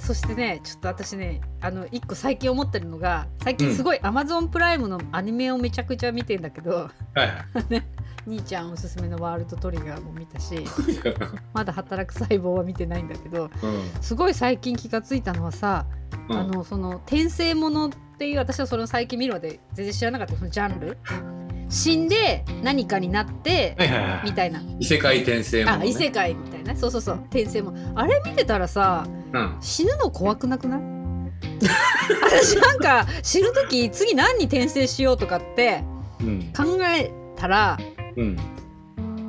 [0.00, 7.82] そしてねちょっと私ねあの一個最近思ってるのが最近すごい Amazon プライムのアニメをめちゃくちゃ見てんだけど、はいはい。
[8.26, 10.62] 兄ちゃんおすすめのワールドトリガーも見たし
[11.54, 14.02] まだ働く細胞は見てないんだけどうん。
[14.02, 15.86] すごい最近気がついたのはさ、
[16.28, 16.36] うん。
[16.36, 20.36] あのその転生ものっていう私はそれを最近見るまで全然知らなかった。
[20.36, 20.98] そのジャンル。
[21.70, 24.20] 死んで何かになってはいはいはい。
[24.24, 24.60] みたいな。
[24.78, 25.82] 異世界転生ものね。
[25.84, 26.76] あ異世界みたいな。
[26.76, 27.16] そうそうそう。
[27.26, 27.74] 転生も。
[27.94, 29.56] あれ見てたらさうん。
[29.60, 30.80] 死ぬの怖くなくない？
[32.24, 35.82] 私なんか死ぬ時次何に転生しようとかって
[36.20, 36.52] うん。
[36.56, 36.64] 考
[36.96, 37.78] えたら
[38.16, 38.36] うん。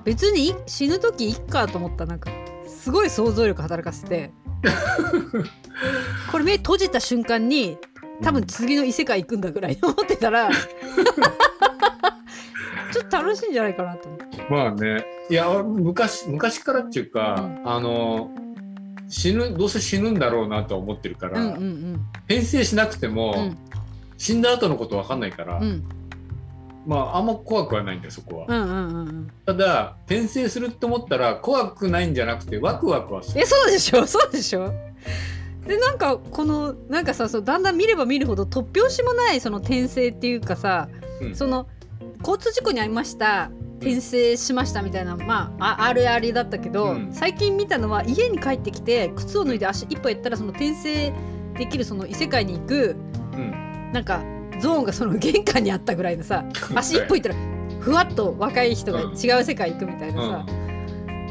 [0.03, 2.05] 別にい死ぬ時いっかと思った。
[2.05, 2.29] なんか
[2.67, 4.31] すごい想像力働かせて
[6.31, 7.77] これ目閉じた瞬間に
[8.21, 10.49] 多分次の異世界行くんだぐらいに思ってたら
[12.91, 14.45] ちょっと楽しいんじゃないかなと思って。
[14.49, 15.05] まあね。
[15.29, 18.31] いや昔昔からっていうか、うあの
[19.09, 23.57] 死ぬどうせ死ぬんだろうなとは思ってるから、うんうん転生しなくても、うん。
[24.17, 25.63] 死んだ後のことわかんないから、うん。
[25.63, 25.83] うん
[26.87, 29.31] まああんま怖くはないんだよそこは、うんうんうんうん。
[29.45, 33.41] ただ転生するって思ったら怖くないんじゃなくてワクワクはする。
[33.41, 34.07] えそうでしょ？
[34.07, 34.71] そうでしょ？
[35.67, 40.87] でなんかこのなんかさそうだんだん見れば見るほど突拍子もないその転生っていうかさ、
[41.21, 41.35] うん。
[41.35, 41.67] その
[42.19, 47.09] 交通事故に遭いました転生しましたみたいなまあああるあるだったけど、うん。
[47.11, 51.13] 最近見たのは家に帰ってきて靴を脱いで足一歩やったらその転生
[51.57, 52.95] できるその異世界に行く
[53.33, 53.91] うん。
[53.93, 54.23] なんか
[54.59, 57.35] ゾーンがその玄関にあったぐらいのさ 足一歩行ったら
[57.79, 59.17] ふわっと若い人がうん。
[59.17, 60.45] 違う世界行くみたいなさ、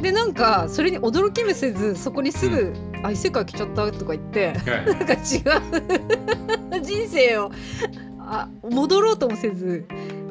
[0.01, 2.73] でなんかそれに驚きもせずそこにすぐ
[3.05, 4.87] 「あ異世界来ちゃった」とか言ってはい。
[4.87, 5.17] なんか違
[6.77, 6.81] う。
[6.81, 7.51] 人生を
[8.21, 9.87] あ戻ろうともせず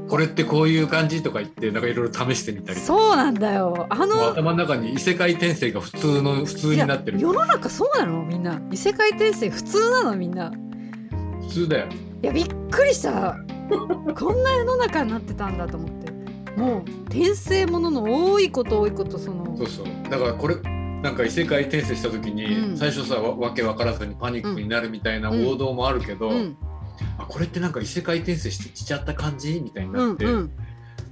[0.08, 3.88] これってこういう感じとか言ってなんかいろいろ試してみたりそうなんだよ。
[3.90, 7.20] あの頭の中に異世界転生が普通の普通になってる。
[7.20, 8.62] 世の中そうなのみんな。
[8.72, 10.52] 異世界転生普通なのみんな。
[11.42, 11.88] 普通だよ。
[12.24, 13.36] いやびっくりした。
[13.70, 16.12] こんな世の中になってたんだと思って。
[16.56, 19.58] もう転生ものの多いこと多いことその。
[19.58, 19.86] そうそう。
[20.10, 20.56] だからこれ
[21.02, 22.78] なんか異世界転生した時に、うん。
[22.78, 26.58] 最初さわわけ分からずにパニックになるみたいな王道もあるけど、うん
[27.18, 29.60] あこれってなんか異世界転生してしちゃった感じ？
[29.62, 30.46] みたいにうなって、んうん。
[30.46, 30.50] っ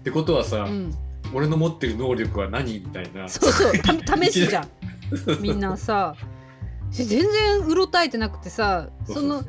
[0.03, 0.94] てことはさ、うん。
[1.34, 2.79] 俺の持ってる能力は何？
[2.79, 3.28] みたいな。
[3.28, 3.73] そうそう。
[3.79, 4.68] た 試すじゃん。
[5.41, 6.16] みんなさ。
[6.91, 9.44] 全然うろたえてなくてさその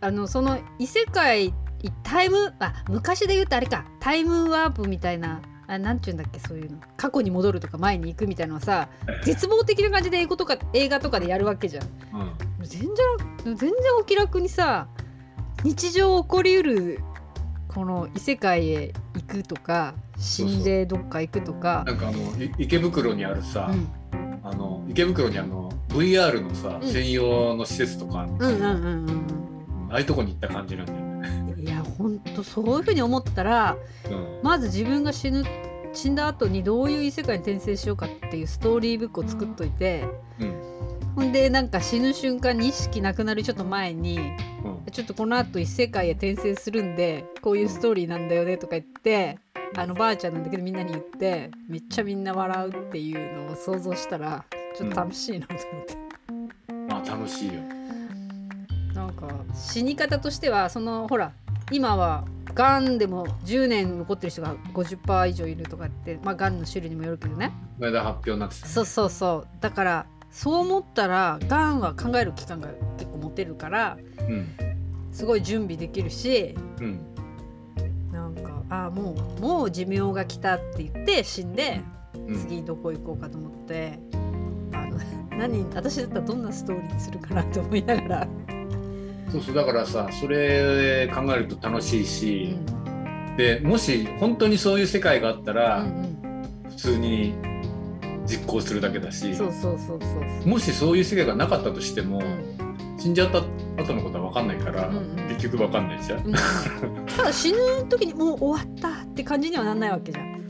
[0.00, 1.52] あのその異世界
[2.02, 3.84] タイムあ昔で言うとあれか。
[4.00, 6.78] タイムワープみたいなあなんて言うんだっけそういうの。
[6.96, 8.88] 過去に戻るとか前に行くみたいなのはさ
[9.24, 11.84] 絶望的な感じで英語とか映画とかでやるわけじゃん。
[11.84, 12.32] うん。
[12.62, 12.90] 全然
[13.44, 14.88] 全然お気楽にさ
[15.64, 17.00] 日常起こりうる
[17.68, 21.84] この異世界へ行くとか死んでどっか行くとか。
[21.86, 24.40] なんかあのい池袋にあるさ、うん。
[24.42, 26.88] あの池袋にあの VR のさ、うん。
[26.88, 31.62] 専用の施設とかああいうとこに行った感じなんだよね。
[31.62, 33.76] いやほんとそういうふうに思ったら
[34.10, 34.40] うん。
[34.42, 35.44] まず自分が死ぬ
[35.94, 40.04] 死んだ後にどういう異世界に転生しようかっていうストーリーブックを作っといて
[40.38, 40.74] うん
[41.14, 44.18] ほんでなんか死ぬ瞬間に意識なくなるちょっと前に
[44.64, 49.38] うんちょっとこの後異世界へ転生するんでこういうストーリーなんだよねとか言って
[49.76, 54.44] あのばあちゃんなんだけどみんなに言ってめっちゃみんな笑うっていうのを想像したら
[54.76, 55.96] ちょっと楽しいなと思って。
[56.88, 57.54] まあ楽しいよ。
[58.94, 61.32] なんか死に方としてはそのほら
[61.72, 62.24] 今は
[62.54, 68.72] がんでも10年残ってる人が50%以上いるとかってまあがんの種類にもよるけどねこの間発表になってたね。
[68.72, 72.68] そうそうそうだからそう思ったらがんは考える期間が
[72.98, 74.48] 結構持てるからうん
[75.12, 77.00] すごい準備できるしうん
[78.12, 81.80] なんかあもうもう寿命が来たって言って死んで
[82.14, 83.98] うん次どこ行こうかと思って、
[84.72, 84.98] あの
[85.38, 88.28] 何私だったらどんなストーリーにするかなと思いながら、
[89.30, 92.06] そうそうだからさそれ考えると楽しいうん。
[92.06, 92.56] し、
[93.36, 96.16] でもし本当にそういう世界があったうら、ん。
[96.70, 97.34] 普通に
[98.26, 99.26] 実行するだけだうし。
[100.46, 102.98] もしそういう世界がなかったとしても、うん。
[102.98, 103.38] 死んじゃった
[103.82, 105.28] 後のことは分かんないから、うんうん。
[105.28, 106.26] 結局分かんないじゃん。
[106.26, 106.32] うん。
[107.06, 110.42] ただ死ぬ時にもう終わったって感じにはなんないわけじゃん、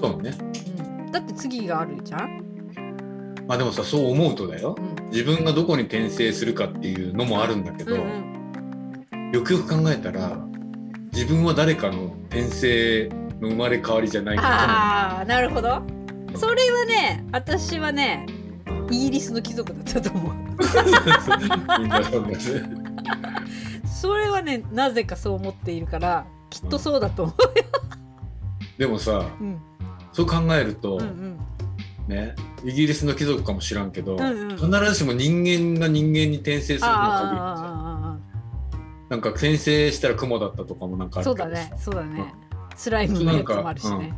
[0.00, 0.36] そうね。
[0.38, 2.44] うん、だって次があるじゃん、
[3.48, 4.76] まあでもさそう思うとだよ。
[4.78, 5.00] うん。
[5.10, 8.00] 自分がどこに転生するかっていうのもあるんだけど、うん
[9.12, 10.38] うん、よくよく考えたら
[11.12, 13.08] 自分は誰かの転生
[13.40, 15.82] の生まれ変わりじゃないかああなるほど
[16.36, 18.26] それはね私はね
[18.90, 20.34] イギリスの貴族だったと思う。
[23.84, 27.34] それはねなぜかそう思っているからきっとそうだと思
[28.78, 29.60] でもさう、うん、
[30.12, 31.38] そう考えると、うんうん。
[32.08, 32.34] ね
[32.64, 34.56] イギリスの貴族かもしらんけど、うんうん。
[34.56, 38.18] 必ずしも人間が人間に転生するのに限ってさあ
[39.08, 41.78] なんか転生したら雲だったとかもなんかああるけどさ。
[41.78, 42.34] そうだねそうだね。
[42.76, 44.14] スライムのやつもあるしね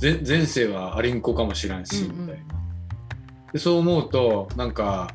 [0.00, 2.52] 前前世はアリンコかもしらんし、みたいな。
[3.52, 5.14] でそう思うとなんか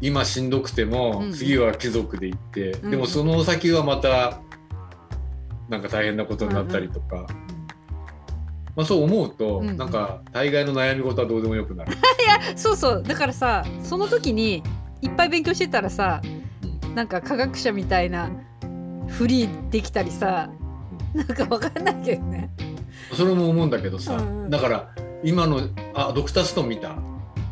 [0.00, 4.40] 今しんどくても、次は貴族で行って、でもその先はまた
[5.68, 7.26] なんか大変なことになったりとか、
[8.76, 11.96] まあ、そう思うと、うなんか大概の悩み事はどうでもよくなる。
[12.56, 13.02] そうそう。
[13.02, 14.62] だからさその時に
[15.02, 16.20] いっぱい勉強してたらさ
[16.94, 18.30] なんか科学者みたいな
[19.08, 20.50] フリーできたりさ
[21.14, 22.50] なんかわかんないけどね
[23.14, 24.50] それも思うんだけどさ、うんうん。
[24.50, 24.90] だから
[25.22, 25.60] 今の
[25.94, 26.94] あドクターストーン見た？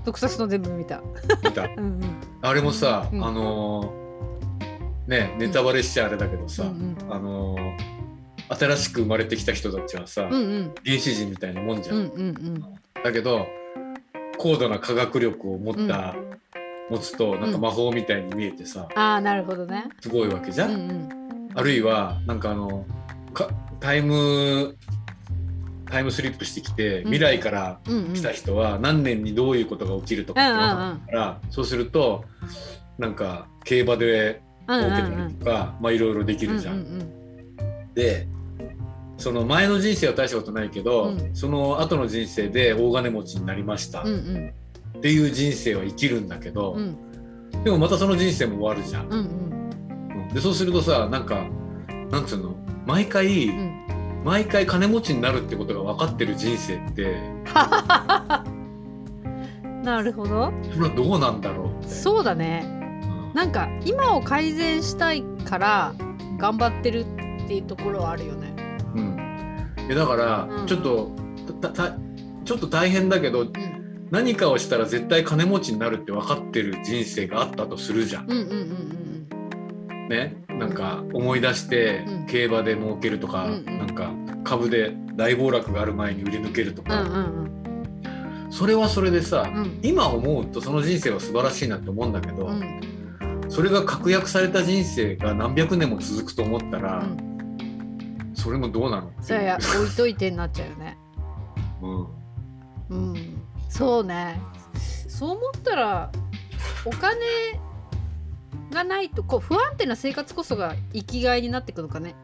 [0.05, 1.03] ドクターストーン全部見た。
[1.43, 1.65] 見た？
[1.77, 2.01] うんうん。
[2.43, 4.07] あれもさ、うんあのー
[5.09, 7.97] ねネタバレしちゃあれだけどさ、うんあのー
[8.49, 10.75] 新しく生まれてきた人たちはさ、うんうん。
[10.85, 11.97] 原始人みたいなもんじゃん。
[11.97, 12.65] うんうんうん。
[13.03, 13.47] だけど
[14.39, 16.15] 高度な科学力を持った、
[16.91, 19.87] 持つとなんか魔法みたいに見えてさ、ああなるほどね。
[20.01, 21.09] すごいわけじゃ、うんん。
[21.55, 22.85] あるいはなんかあの
[23.35, 23.49] か
[23.81, 24.77] タイム
[25.91, 27.81] タイムスリップしてきて未来から
[28.15, 32.25] 来た人は何年にどういうことが起きるとかって分かったから、そうすると
[32.99, 36.99] なんか競馬で儲けたりとか、まあいろいろできるじゃん。
[37.95, 38.27] で
[39.17, 41.35] その前の人生は大したことないけど、うん。
[41.35, 44.05] その後の人生で大金持ちになりましたっ
[45.01, 46.99] ていう人生は生きるんだけど、うん。
[47.65, 50.29] でもまたその人生も終わるじゃん。
[50.35, 51.47] でそうするとさなんか
[52.11, 52.57] なんつうの
[52.87, 53.87] 毎回、うん
[54.27, 57.17] 毎回金持ちになるってことが分かってる人生って
[59.85, 60.53] なるほど。
[60.75, 61.85] それはどうなんだろう。
[61.87, 62.65] そうだね。
[63.31, 63.35] うん。
[63.35, 65.95] なんか今を改善したいから
[66.39, 67.05] 頑張ってる
[67.45, 68.53] っていうところはあるよね。
[68.97, 69.17] うん、
[69.89, 70.67] だから、うん。
[70.67, 71.13] ちょっと
[72.45, 73.53] ちょっと大変だけどうん。
[74.11, 78.25] 何かをしたら絶対金持ちになるって分かってる人生があったとするじゃん。
[78.25, 79.29] うんうん
[79.91, 80.09] うん。
[80.09, 82.27] ね、なんか思い出してうん。
[82.27, 83.65] 競馬で儲けるとか、うんうん。
[83.79, 84.13] なんか
[84.45, 87.13] 株で大暴落がある前に売り抜けるとうんうか、ん
[88.45, 88.51] うん。
[88.51, 89.81] それはそれでさ、うん。
[89.83, 92.61] 今思うとその人生は素晴らしいなって思うんだけど、うん。
[92.61, 92.81] うん
[93.49, 98.33] それが確約された人生が何百年も続くと思ったら、うん。
[98.35, 99.13] それもどうなの？
[99.23, 100.99] じゃあや置いといてになっちゃうよね。
[102.91, 103.13] うん。
[103.13, 103.43] うん。
[103.69, 104.41] そうね。
[105.09, 106.11] そう思ったら
[106.85, 107.15] お金
[108.77, 112.15] がないとこう不安定な生活こそが生きがいになってくのかね。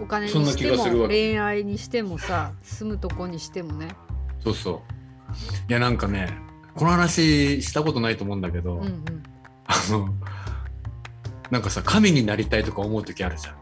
[0.00, 3.88] お金にしても恋愛にしてもさ住むとこにしてもね。
[4.44, 4.76] そうそう。
[5.68, 6.32] いやなんかね
[6.74, 9.22] この話したことないと思うんだけど、うんうん。
[9.66, 10.08] あの
[11.50, 13.54] なんかさ神になりたいとか思う時あるじゃん。
[13.54, 13.58] あ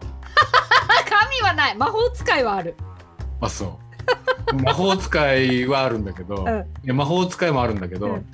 [1.08, 1.76] 神はない。
[1.76, 2.74] 魔法使いはある。
[3.40, 3.78] あそ
[4.52, 4.54] う。
[4.62, 6.60] 魔法使いはあるんだけど、うん。
[6.84, 8.26] いや魔法使いもあるんだけど、うん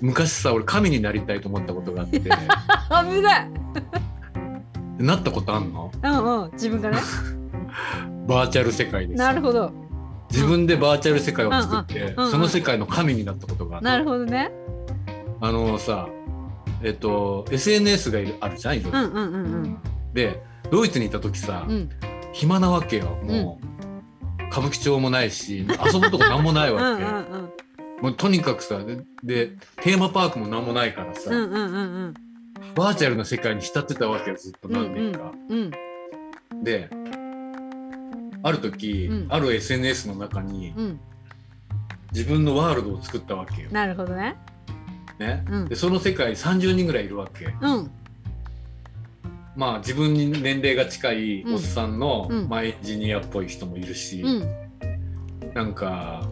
[0.00, 2.20] 昔さ俺神になりたいと思ったことがあって。
[2.20, 3.50] 危ない
[4.98, 5.90] なったことあんの？
[6.02, 6.98] うんうん自分がね。
[8.26, 9.18] バーチャル世界です。
[9.18, 9.72] なるほど。
[10.30, 13.84] 自分でバーチャル世界を作って、うんうんうんうんその世界の神になったことがあって。
[13.86, 14.50] なるほどね。
[15.40, 16.06] あのさ
[16.82, 18.98] えっと SNS がいるあるじゃんいろいろ。
[19.00, 19.78] うんうんうんうん。
[20.12, 21.88] でドイツにいた時さ、うん。
[22.32, 23.58] 暇なわけよも
[24.40, 27.49] う、歌舞伎町もないし遊ぶとこなんもないうんわけ、うんうん
[28.02, 29.52] もうとにかくさでで
[29.82, 32.14] テーマパークもなんもないからさ、うんうんうんうん
[32.74, 35.32] バーチャルな世界に浸ってたわけよずっと何年か。
[35.48, 35.70] うん
[36.62, 36.90] で
[38.42, 39.26] ある時、うん。
[39.28, 41.00] ある SNS の中にうん。
[42.12, 43.70] 自分のワールドを作ったわけよ。
[43.70, 44.36] なるほどね。
[45.18, 45.44] ね？
[45.48, 45.68] うん。
[45.68, 47.46] でその世界30人ぐらいいるわけ。
[47.46, 47.90] うん。
[49.56, 52.48] まあ自分に年齢が近いおっさんの、うん。
[52.48, 55.52] まあ、エンジニアっぽい人もいるし、うん。
[55.54, 56.28] なんか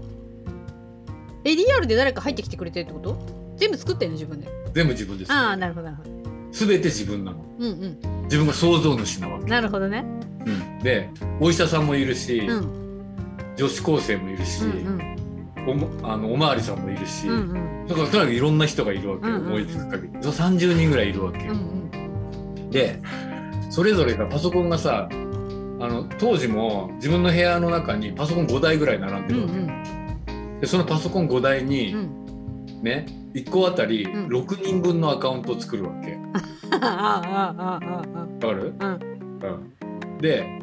[1.51, 3.19] えリアルで誰か入ってきてくれてるってこと？
[3.57, 4.15] 全部作ってんの？
[4.15, 4.49] 自分で。
[4.75, 6.11] 全部自分です、ああなるほどなるほど。
[6.53, 7.45] 全て自分なの。
[7.59, 8.23] うんうん。
[8.25, 10.05] 自分が創造主なわけ、なるほどね。
[10.47, 10.79] うん。
[10.83, 13.15] でお医者さんもいるし、うん。
[13.57, 15.71] 女子高生もいるし、うんうん。
[15.71, 17.87] おもあのおまわりさんもいるし、うんうん。
[17.87, 20.23] だからとにかくいろんな人がいるわけよ、うんうん思いつく限り。
[20.23, 21.79] そう30人ぐらいいるわけよ、うん
[22.71, 23.01] で
[23.71, 25.15] それぞれがパソコンがさあ
[25.89, 30.08] の当時も自分の部屋の中にパソコン5台ぐらい並んでうんうるわけ、ん
[30.61, 32.83] でそのパソコン5台に、うん。
[32.83, 34.27] ね1個あたりうん。
[34.29, 36.17] 6人分のアカウントを作るわけ。
[36.71, 37.81] わ
[38.41, 40.61] かる、うん、で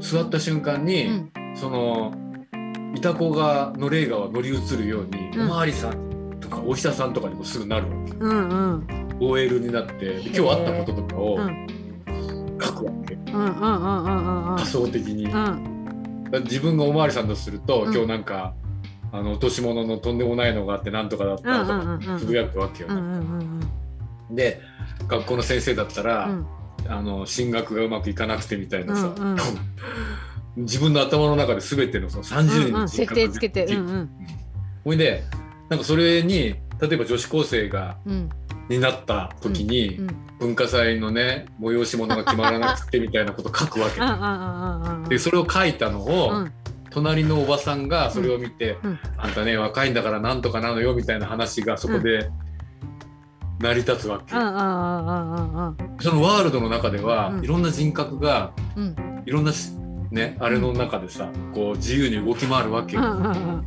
[0.00, 1.32] 座った瞬間うに、ん。
[1.54, 2.12] その
[2.94, 5.46] いた子がの霊が乗り移るように、うん。
[5.46, 8.12] おまわりさんとかお医者さんとかにもすぐなるわけ。
[8.12, 8.86] うんうん。
[9.20, 11.66] OL になって今日あったこととかをうん。
[12.60, 15.26] 書くわけ、仮想的に、
[16.44, 17.92] 自分がおまわりさんだとすると、うん。
[17.92, 18.54] 今日なんか
[19.14, 22.88] あの落とし物のとんでもないのがあってなんとかだっうんたとかつぶやくわけよ。
[22.90, 23.60] うんうんうん
[24.30, 24.60] で
[25.06, 26.46] 学校の先生だったら、うん。
[26.86, 29.38] あの進学がうまくいかなくてみたいなさ、うんうん。
[30.64, 33.66] 自分の頭の中で全てのその30人うんうんの設定つけて
[34.82, 35.22] ほいで
[35.68, 38.28] なんかそれに例えば女子高生がうん。
[38.68, 43.88] になった時に、うん文化祭のね催し物が決まらなくてみたいなこと書くわ
[45.04, 45.08] け。
[45.08, 46.52] でそれを書いたのを、うん
[46.94, 48.98] 隣のおばさんがそれを見て「うん。
[49.18, 52.30] あんたね若いんだからなんとかなのよ」みたいな話がそこで
[53.58, 55.76] 成り立つわけ、うんうんうんうんうん。
[56.00, 57.44] そのワールドの中では、うん。
[57.44, 58.96] いろんな人格がうん。
[59.26, 59.72] いろんなし
[60.10, 63.66] ねあれの中でさこう自由に動き回るわけよ、うんうんうん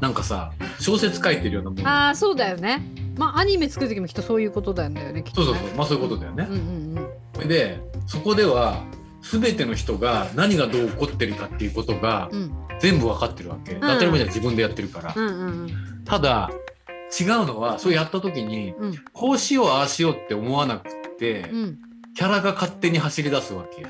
[0.00, 1.86] なんかさ小説書いてるようなもん。
[1.86, 2.82] ああそうだよね。
[3.18, 5.24] まあアニメ作る時もきっとそういうことだよね。
[5.34, 5.64] そうそうそう。
[5.76, 6.46] まあそういうことだよね。
[6.48, 7.48] うん、うんうん。
[7.48, 8.82] でそこでは
[9.22, 12.52] 全ての人が何がどう起こってるかっていうことがうん。
[12.80, 15.68] 全部分かってるわけ、当たり前じゃん自分でやってるから、うんうんうん。
[16.06, 16.50] ただ
[17.20, 18.94] 違うのはそうやった時にうん。
[19.12, 21.78] こうしようああしようって思わなくて、うん。
[22.14, 23.82] キャラが勝手に走り出すわけ、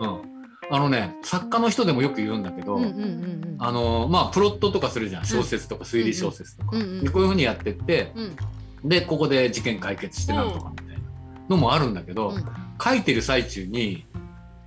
[0.00, 0.22] うん、
[0.70, 5.24] あのね作家の人でもよく言うんだけど、うんうんうんあのまあプロットとかするじゃん。
[5.26, 7.04] 小説とか推理小説とか、うんうん。
[7.04, 8.88] でこういうふうにやってってうん。
[8.88, 11.02] でここで事件解決してなんとかみたいな
[11.48, 12.44] のもあるんだけど、うん。
[12.82, 14.06] 書いてる最中に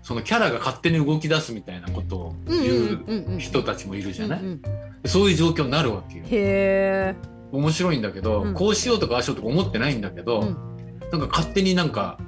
[0.06, 3.26] そのキャラが勝手に動き出すみたいなことをうん言うんうん。
[3.30, 4.62] ううん人たちもいるじゃない、うんうん。
[5.10, 6.26] そういう状況になるわけよ。
[6.26, 7.16] へえ
[7.52, 8.54] 面白いんだけど、うん。
[8.54, 11.10] こうしようとかああしようとか思ってないんだけど、うん。
[11.12, 12.20] なんか勝手になんか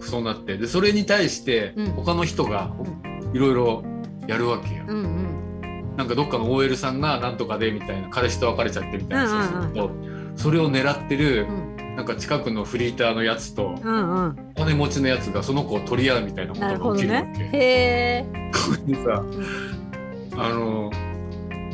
[0.00, 1.86] そうなってでそれに対してうん。
[1.92, 2.70] 他の人が
[3.32, 3.82] いろいろ
[4.26, 4.84] やるわけよ。
[4.88, 5.96] うんうん。
[5.96, 9.90] なんかどっかの OL さんがなんとかでみたいな彼氏と別れちゃってみたいな話をすると、
[10.36, 11.72] それを狙ってるうん。
[11.96, 14.51] なんか近くのフリーターのやつとうんうん。
[14.51, 17.44] お金持ちのやつがその子を取り合うみたいなことが起きるわねけ。
[17.44, 18.26] へえ。
[18.86, 19.24] でさ
[20.36, 20.90] あの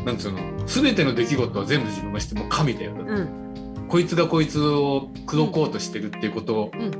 [0.04, 3.86] なんつうの全ての出来事は全部自分が知ってもう神だよ、うん。
[3.88, 6.90] こいつがこいつを口説こうとしてるっていうことうん。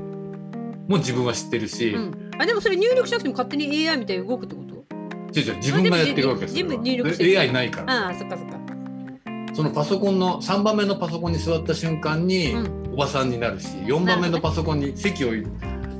[0.87, 2.31] も自分は知ってるし、うん。
[2.39, 4.75] あでもそれ入力しなくても勝手に AI みたいに動くってこと？
[5.39, 7.39] 違う違う自分がやってるわけです全部入力してる。
[7.39, 8.07] AI ないから。
[8.07, 8.59] ああそっかそっか。
[9.53, 12.79] そのパソコンの3番目のパソコンに座った瞬間にうん。
[12.91, 15.29] おばさんになるし4番目のパソコンに席を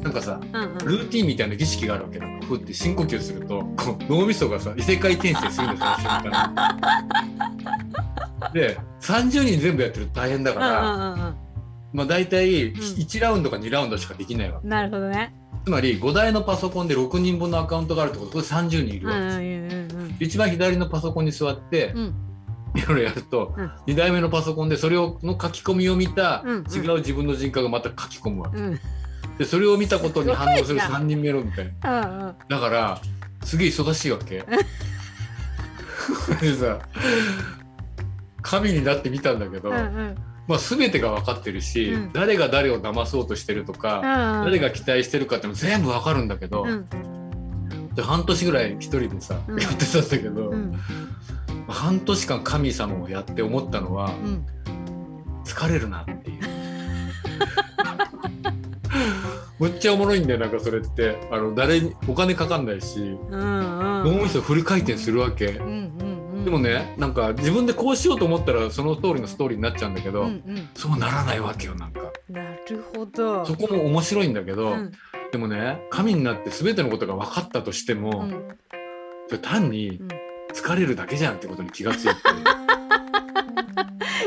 [0.02, 0.78] なんかさうんうん。
[0.78, 2.26] ルーティンみたいな儀式があるわけだ。
[2.48, 6.74] ふって深呼吸するとこう脳みそがさ異世界転生するんですよ瞬間
[8.54, 11.36] に で30人全部やってると大変だから、うんうんうん
[11.94, 12.74] まあ、大体ん。
[12.74, 14.68] 1ラウンドか2ラウンドしかできないわけ。
[14.68, 15.34] なるほどね。
[15.66, 19.46] つまり5台のパソコンで6人分のアカウントがあるってことこれ30人いるうんわけ。
[19.46, 20.16] うんですよ、うんうん。
[20.20, 22.14] 一番左のパソコンに座ってうん。
[22.76, 23.72] いろいろやると、うん。
[23.88, 26.66] 2台目のパソコンでそれをの書き込みを見たうんうん。
[26.72, 28.80] 違う自分の人格がまた書き込むわけ、うん
[29.38, 31.00] でそれを見たことに反応するすごいな。
[31.00, 32.02] 3人目のみたいな。
[32.02, 32.36] うんうん。
[32.50, 33.02] だから
[33.44, 34.44] すげえ忙しいわけ。
[36.42, 36.80] でさ
[38.42, 40.18] 神になってみたんだけど、うんうん。
[40.48, 42.14] まあ、全てが分かってるし、うん。
[42.14, 44.02] 誰が誰を騙そうとしてるとか、
[44.44, 46.90] 誰が期待してるかっていうの全部分かるんだけど、うん。
[47.94, 49.60] で半年ぐらい一人でさ、うん。
[49.60, 50.74] やってたんだけど、うん。
[51.68, 54.46] 半年間神様をやって思ったのは、うん。
[55.46, 56.40] 疲れるなっていう。
[59.60, 61.20] むっちゃおもろいんだよなんかそれって。
[61.32, 64.18] あの誰にお金かかんないしうんうん。
[64.18, 65.48] 脳みそフル回転するわけ。
[65.48, 65.68] うん
[66.02, 70.70] うんでもねなんか自分でこうしようと思ったらその通りのストーリーになっちゃうんだけど、うんうん。
[70.74, 72.00] そうならないわけよなんか。
[72.30, 73.46] なるほど。
[73.46, 74.92] そこも面白いんだけど、うん。
[75.32, 78.58] でもね神になって全てのことが分かったとしても、うん。
[79.28, 80.08] それ単にうん。
[80.54, 82.16] 疲れるだけじゃんってことに気がついて、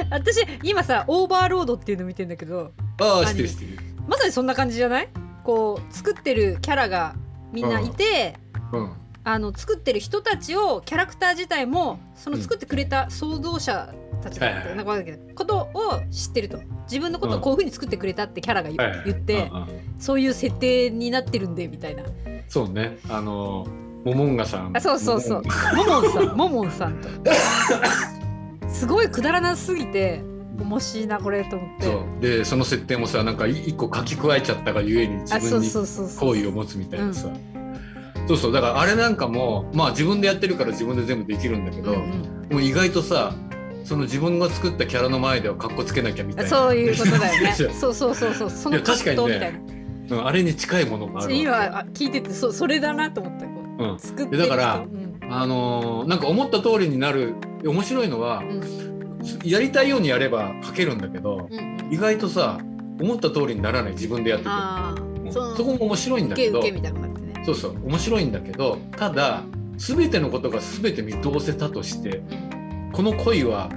[0.09, 2.73] 私今さオーバーロードっていうの見てんだけど。
[3.01, 3.79] ああ知ってる知ってる。
[4.07, 5.09] まさにそんな感じじゃない？
[5.45, 7.15] こう作ってるキャラが
[7.53, 8.37] みんないて、
[8.73, 8.93] うん。
[9.25, 16.61] あの作ってる人たちをキャラクター自体もその作ってくれた創造者たちだってなんないけどことを知ってると。
[16.91, 19.69] 自分のことをこういうふうに作ってくれたってキャラが言,、ってうんうん
[19.99, 22.03] そういう設定になってるんでみたいな。
[22.49, 22.99] そうね。
[23.09, 23.67] あの
[24.05, 24.77] モモンガさん。
[24.77, 25.43] あそうそうそう。
[25.77, 27.09] モモンさんモモンさんと。
[28.69, 30.23] すごいくだらなすぎて
[30.59, 31.85] 面白いなこれと思って。
[31.87, 32.21] そう。
[32.21, 35.71] でその設定もさなんかい一個書き加えちゃったがゆえに自分に
[36.19, 37.29] 好意を持つみたいなさ、
[38.29, 38.53] そうそう。
[38.53, 42.49] だからあれなんかもまあ自分でやってるから自分で全部できるんだけど、うんうん。
[42.49, 43.35] でも意外とさ
[43.85, 46.51] その自分が作ったキャラの前ではかっこつけなきゃみたいな。
[46.51, 47.55] そういうことだよね。
[47.57, 48.51] そうそうそうそう。
[48.51, 49.63] その確かにね。
[49.67, 49.83] うん
[50.27, 53.85] あれに近いものがある今あ聞いててそそれだなと思ったこう。
[53.93, 53.99] うん。
[53.99, 55.13] 作ってだからうん。
[55.31, 58.61] あのーなんか思った通りになる面白いのはうん
[59.45, 61.93] やりたいようにやれば書けるんだけどうんうん。
[61.93, 62.59] 意外とさ
[63.01, 64.51] 思った通りにならない自分でやってて。
[64.53, 66.93] あうんあそこも面白いんだ受けけど
[67.45, 69.43] そうそう面白いんだけどただ
[69.79, 72.91] 全てのことが全て見通せたとしてうん。
[72.93, 73.71] この恋は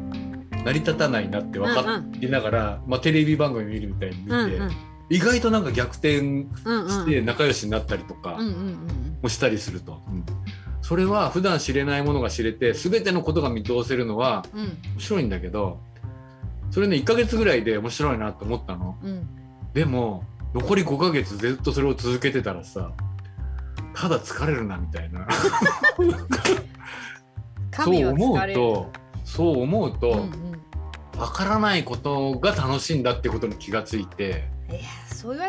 [0.66, 4.72] 成り立たないなって分かってながら、まあ、テレビ番組見るみたいに見て、うんうん。
[5.10, 6.90] 意外となんか逆転うんうん。
[6.90, 9.18] して仲良しになったりとかうんうんうん。
[9.22, 10.26] もしたりすると、うん
[10.86, 14.62] それは普段知れないものが知れて全てのことが見通せるのはうん。
[14.94, 15.80] 面白いんだけど
[16.70, 18.96] それね1ヶ月ぐらいで面白いなと思ったの。
[19.04, 19.28] うん。
[19.74, 20.24] でも
[20.54, 22.92] 残り5ヶ月ずっとそれを続けてたらさ
[23.96, 25.28] ただ疲れるなみたいな。
[27.74, 28.92] そう思うと
[29.24, 30.30] そう思うと、うんうん。
[31.18, 34.48] 分からないことが楽しいんだってことに気がついて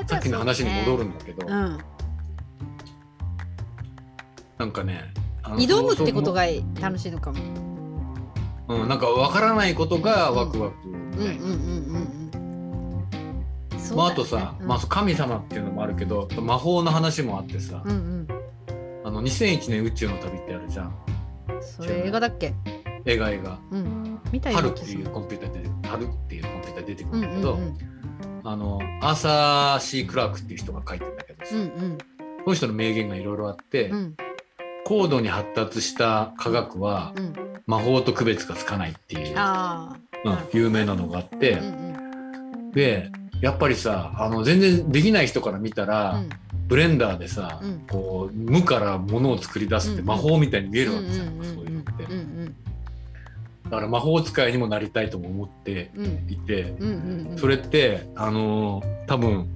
[0.07, 1.78] さっきの話に戻るんんだけど、うん。
[4.59, 5.12] なんかね
[5.55, 6.45] 挑むってことそうが
[6.81, 7.37] 楽しいのかも。
[8.69, 11.97] そううん、なんか分からないことがワクワクうんうんうんうん
[13.73, 14.67] うんそうまあ、あとさ、うん。
[14.67, 18.29] まあ、神様っていうのもあるけど魔法の話もあってさ、うんうん。
[19.05, 20.95] あの2001年宇宙の旅ってあるじゃん。
[21.61, 22.53] それ映画だっけ？
[23.05, 23.59] 映画映画。
[23.71, 24.21] うん。
[24.43, 27.76] 春っていうコンピューターで春っていうコンピューター出てくうんるんだけど、うんうん
[28.49, 31.99] あのアーサー・シー・クラークっていう人が書いてるんだけどさ、うんうん。
[31.99, 34.17] この人の名言がいろいろあって、うん
[34.88, 37.35] 高度に発達した科学はうん。
[37.66, 41.73] 魔法と区別がつかないっていう、うん有名なのがあって、うんう
[42.69, 46.28] んでやっぱりさあの全然できない人から見たら、うん。
[46.69, 47.81] ブレンダーでさ、うん。
[47.90, 52.14] こう無からものを作り出すってうん魔法みたいに見えるわけじゃん、うんうんそういうのって、うんう
[52.45, 52.57] ん
[53.64, 55.90] だから魔法使いにもなりたいとも思って
[56.28, 56.73] いて、
[57.37, 59.49] それってあのー多分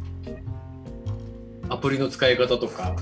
[1.69, 2.97] アプリの使い方とか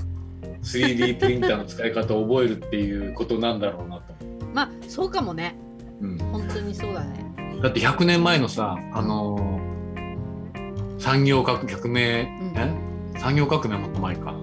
[0.63, 4.13] 3D プリンターの使い方を覚えるっていうことなんだろうなと、
[4.53, 5.55] まあそうかもね。
[6.01, 7.25] うん、本当にそうだね。
[7.61, 12.53] だって100年前のさあのー産業革革命、ん。
[12.57, 13.19] え？
[13.19, 14.33] 産業革命はもっと前か。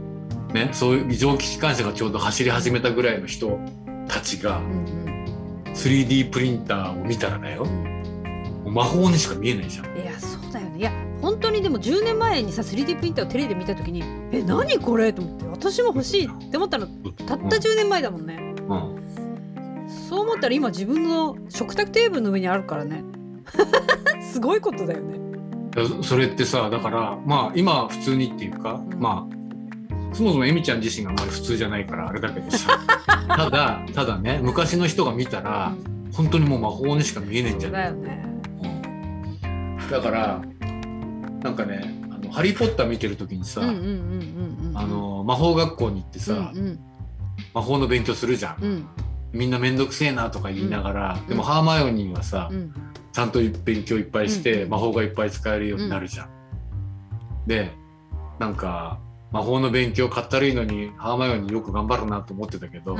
[0.54, 0.70] ね？
[0.73, 3.58] そういう蒸気機関車がちょうど走り始めたぐらいの人
[4.08, 4.85] たちがうん
[5.75, 7.66] 3D プリンターを見たらだよ。
[8.64, 9.96] 魔法にしか見えないじゃん。
[9.99, 10.78] いやそうだよね。
[10.78, 10.90] いや
[11.23, 16.86] 本当にでも10年前にさ 3D プリンターをテレビで見た時に「え何これ?」と思って私も欲しいって思ったの
[17.26, 18.97] たった10年前だもんね、うん
[20.08, 23.04] そう思ったら今自分の食卓テーブルの上にあるからね。
[24.32, 25.17] すごいことだよね。
[26.02, 29.36] それってさだからまあ今普通にっていうか、うんまあ
[30.12, 32.78] そもそもエミちゃん自身があんまり普通じゃないからあれだけどさ。
[33.28, 35.73] ただただね昔の人が見たら
[36.12, 37.91] 本当にもう魔法にしか見えないんじそゃない？
[37.93, 38.25] うだよね。
[39.80, 39.91] うん。
[39.91, 40.43] だから
[41.42, 46.78] なんかね「あのハリー・ポッター」見てる時にさ、魔法学校に行ってさ、うん
[47.52, 48.86] 魔法の勉強するじゃん、うん。
[49.32, 51.26] みんな面倒くせえなとか言いながら、ん。
[51.26, 52.72] でもハーマイオニーはさ、うん。
[53.12, 56.28] ちゃんと勉強いっぱいして、うん魔法がいっぱい使えるようになるじゃん。
[57.46, 57.70] で
[58.38, 58.99] なんか
[59.32, 62.96] 魔法の勉強かったるいのにハーマイオニーよく頑張るなと思ってたけど、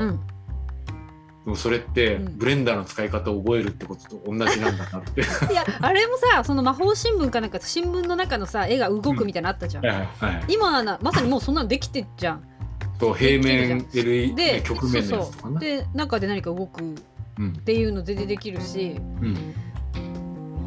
[1.49, 2.37] もそれって、うん。
[2.37, 5.21] ブレンダーの使い方を覚えるってことと同じなんだなって。
[5.21, 12.43] いやあれもさその魔法新聞かなんか新聞の中のさ絵が動くみたいなのあったじゃん、はいはい、今まさにもうそんなのできてんじゃん。
[12.99, 16.83] と平面 LED で曲面のやつとかで中で何か動くっ
[17.39, 17.53] うん。
[17.53, 18.95] ていうの全然できるし。
[19.21, 19.53] うん。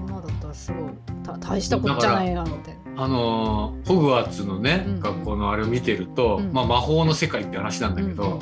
[0.09, 0.93] 今だったらすごい
[1.25, 5.01] た大したことじゃないなみたいなあのーホグワーツのね、うん。
[5.01, 6.53] 学校のあれを見てると、うん。
[6.53, 8.40] まあ、魔法の世界って話なんだけど、うんうん。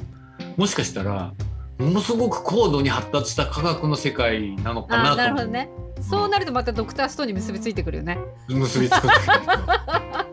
[0.57, 1.33] もしかしたら
[1.79, 5.71] ものすごく高度に発達した科学の世界なのかあなとなるほどね。
[6.01, 8.19] そうなるとまたドクターストーンに結びついてくるよね。
[8.49, 9.05] 結びつく。
[9.05, 10.27] ん だ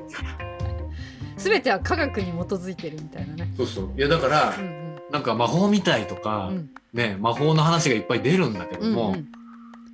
[1.38, 3.54] 全ては科学に基づいてるみたいなね。
[3.56, 3.92] そうそう。
[3.96, 6.70] いやだからうんなんか魔法みたいとか、うん。
[6.94, 9.28] ね魔法の話がいっぱい出るんだけども、うんうん。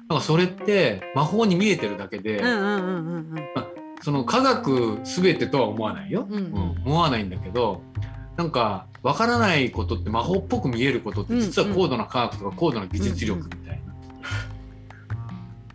[0.08, 3.28] なんかそれって魔法に見えてるだけで、うんうんうんうんうん。
[4.02, 6.38] その科学全てとは思わないよ、うん。
[6.38, 6.84] うん。
[6.86, 7.82] 思わないんだけど
[8.38, 13.82] なんかわからないことって魔法っぽく見えることって実は高度な科学とか高度な技術力みたい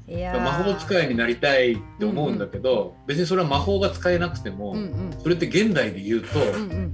[0.09, 0.40] な、いやー。
[0.40, 5.11] 魔法使いになりたいって思うんだけど、別にそれは魔法が使えなくても、うんうん。
[5.23, 6.92] それって現代で言うと、うんうん。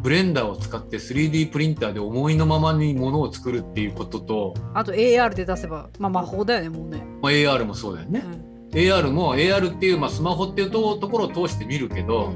[0.00, 8.78] ブレンダーを使って 3D プリンターで思いのままにものを作るっていうことと、あと AR で出せばまあ魔法だよねもうね、まあ、AR もそうだよね、うん。
[8.78, 12.34] AR も AR っていう、まあ、スマホっていうとところを通して見るけど、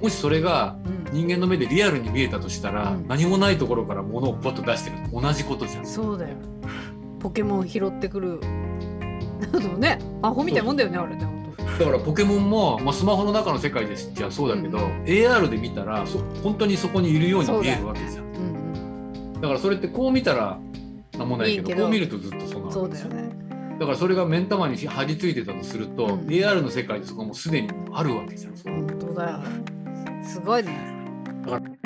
[0.00, 3.06] もしそれがうん人間の目でリアルに見えたとしたら、うん。
[3.06, 5.86] 何もないところから物をポッと出してる同じことじゃん。
[5.86, 6.36] そうだよ。
[7.20, 8.40] ポケモン拾ってくる。
[9.52, 11.42] などね魔法みたいなもんだよねあれね本
[11.78, 15.04] だからポケモンも、まあ、スマホの中の世界ですじゃそうだけど、うん。
[15.04, 18.32] AR で見たらそ本当にそこにいるように見えるわけじゃん。
[18.32, 20.58] 当うんだからそれってこう見たら
[21.18, 23.32] 何もないけどこう見るとずっとそううんなるそうだよね。
[23.78, 26.20] だからそれが目ん玉に張り付いてたとすると、うん。
[26.28, 28.54] AR の世界でそこはもうすでにあるわけじゃん。
[28.56, 29.38] 本当だよ。
[30.22, 30.91] すごいね
[31.42, 31.81] だから